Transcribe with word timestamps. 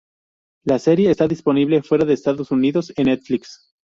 La 0.63 0.79
serie 0.79 1.11
está 1.11 1.27
disponible 1.27 1.83
fuera 1.83 2.05
de 2.05 2.15
Estados 2.15 2.49
Unidos, 2.49 2.91
en 2.97 3.05
Netflix. 3.05 3.71